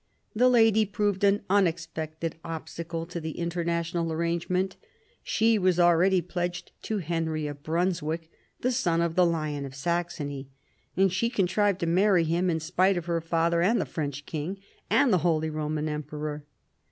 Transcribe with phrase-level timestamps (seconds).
[0.35, 4.75] The lady proved an unexpected obstacle to the international arrangement;
[5.21, 10.49] she was already pledged to Henry of Brunswick, the son of the Lion of Saxony,
[10.97, 14.25] and she con trived to marry him in spite of her father and the French
[14.25, 14.59] king,
[14.89, 16.45] and the Holy Roman Emperor.